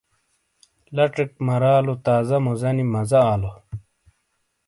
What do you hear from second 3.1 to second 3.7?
آلو۔